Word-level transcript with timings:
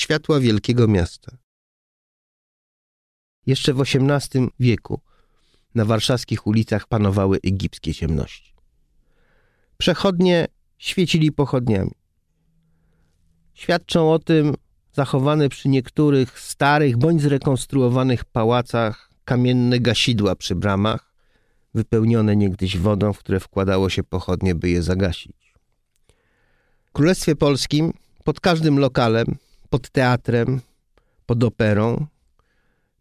światła 0.00 0.40
wielkiego 0.40 0.88
miasta. 0.88 1.36
Jeszcze 3.46 3.74
w 3.74 3.80
XVIII 3.80 4.48
wieku 4.60 5.00
na 5.74 5.84
warszawskich 5.84 6.46
ulicach 6.46 6.86
panowały 6.86 7.38
egipskie 7.44 7.94
ciemności. 7.94 8.54
Przechodnie 9.78 10.46
świecili 10.78 11.32
pochodniami. 11.32 11.90
Świadczą 13.54 14.12
o 14.12 14.18
tym 14.18 14.54
zachowane 14.92 15.48
przy 15.48 15.68
niektórych 15.68 16.40
starych 16.40 16.96
bądź 16.96 17.22
zrekonstruowanych 17.22 18.24
pałacach 18.24 19.10
kamienne 19.24 19.80
gasidła 19.80 20.36
przy 20.36 20.54
bramach, 20.54 21.12
wypełnione 21.74 22.36
niegdyś 22.36 22.78
wodą, 22.78 23.12
w 23.12 23.18
które 23.18 23.40
wkładało 23.40 23.88
się 23.88 24.02
pochodnie, 24.02 24.54
by 24.54 24.70
je 24.70 24.82
zagasić. 24.82 25.54
W 26.84 26.92
Królestwie 26.92 27.36
Polskim 27.36 27.92
pod 28.24 28.40
każdym 28.40 28.78
lokalem, 28.78 29.36
pod 29.70 29.90
teatrem, 29.90 30.60
pod 31.26 31.44
operą 31.44 32.06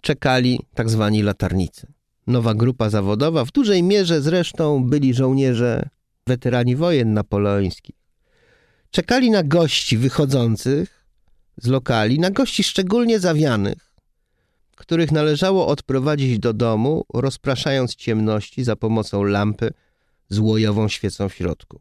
czekali 0.00 0.60
tak 0.74 0.90
zwani 0.90 1.22
latarnicy. 1.22 1.86
Nowa 2.26 2.54
grupa 2.54 2.90
zawodowa, 2.90 3.44
w 3.44 3.52
dużej 3.52 3.82
mierze 3.82 4.22
zresztą 4.22 4.84
byli 4.84 5.14
żołnierze, 5.14 5.88
weterani 6.26 6.76
wojen 6.76 7.14
napoleońskich. 7.14 7.96
Czekali 8.90 9.30
na 9.30 9.42
gości 9.42 9.98
wychodzących 9.98 11.06
z 11.56 11.66
lokali, 11.66 12.18
na 12.18 12.30
gości 12.30 12.64
szczególnie 12.64 13.20
zawianych, 13.20 13.94
których 14.76 15.12
należało 15.12 15.66
odprowadzić 15.66 16.38
do 16.38 16.52
domu, 16.52 17.04
rozpraszając 17.14 17.94
ciemności 17.94 18.64
za 18.64 18.76
pomocą 18.76 19.22
lampy 19.22 19.70
z 20.28 20.38
łojową 20.38 20.88
świecą 20.88 21.28
w 21.28 21.34
środku. 21.34 21.80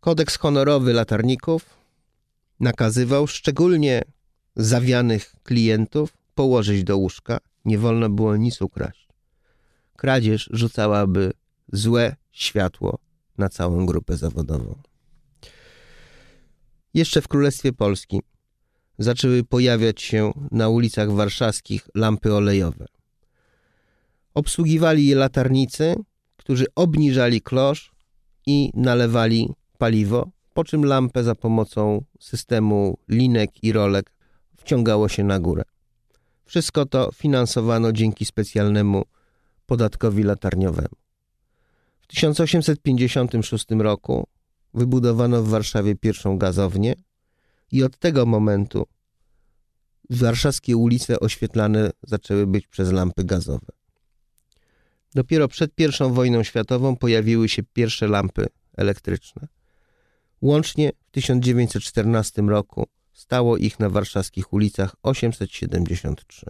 Kodeks 0.00 0.38
honorowy 0.38 0.92
latarników 0.92 1.81
nakazywał 2.60 3.26
szczególnie 3.26 4.02
zawianych 4.56 5.34
klientów 5.42 6.16
położyć 6.34 6.84
do 6.84 6.96
łóżka. 6.96 7.38
Nie 7.64 7.78
wolno 7.78 8.08
było 8.08 8.36
nic 8.36 8.62
ukraść. 8.62 9.08
Kradzież 9.96 10.48
rzucałaby 10.52 11.32
złe 11.72 12.16
światło 12.32 12.98
na 13.38 13.48
całą 13.48 13.86
grupę 13.86 14.16
zawodową. 14.16 14.74
Jeszcze 16.94 17.22
w 17.22 17.28
Królestwie 17.28 17.72
Polskim 17.72 18.20
zaczęły 18.98 19.44
pojawiać 19.44 20.02
się 20.02 20.32
na 20.50 20.68
ulicach 20.68 21.10
warszawskich 21.10 21.88
lampy 21.94 22.34
olejowe. 22.34 22.86
Obsługiwali 24.34 25.06
je 25.06 25.16
latarnicy, 25.16 25.94
którzy 26.36 26.64
obniżali 26.74 27.40
klosz 27.40 27.92
i 28.46 28.70
nalewali 28.74 29.50
paliwo, 29.78 30.30
po 30.54 30.64
czym 30.64 30.84
lampę 30.84 31.24
za 31.24 31.34
pomocą 31.34 32.04
systemu 32.20 32.98
linek 33.08 33.64
i 33.64 33.72
rolek 33.72 34.12
wciągało 34.56 35.08
się 35.08 35.24
na 35.24 35.40
górę. 35.40 35.62
Wszystko 36.44 36.86
to 36.86 37.10
finansowano 37.14 37.92
dzięki 37.92 38.24
specjalnemu 38.24 39.04
podatkowi 39.66 40.22
latarniowemu. 40.22 40.96
W 42.00 42.06
1856 42.06 43.66
roku 43.70 44.26
wybudowano 44.74 45.42
w 45.42 45.48
Warszawie 45.48 45.94
pierwszą 45.94 46.38
gazownię 46.38 46.94
i 47.72 47.82
od 47.82 47.98
tego 47.98 48.26
momentu 48.26 48.86
warszawskie 50.10 50.76
ulice 50.76 51.20
oświetlane 51.20 51.90
zaczęły 52.02 52.46
być 52.46 52.66
przez 52.66 52.92
lampy 52.92 53.24
gazowe. 53.24 53.66
Dopiero 55.14 55.48
przed 55.48 55.72
I 55.78 56.12
wojną 56.12 56.42
światową 56.42 56.96
pojawiły 56.96 57.48
się 57.48 57.62
pierwsze 57.62 58.08
lampy 58.08 58.46
elektryczne. 58.76 59.48
Łącznie 60.42 60.92
w 61.08 61.10
1914 61.10 62.42
roku 62.42 62.86
stało 63.12 63.56
ich 63.56 63.78
na 63.78 63.90
warszawskich 63.90 64.52
ulicach 64.52 64.96
873. 65.02 66.46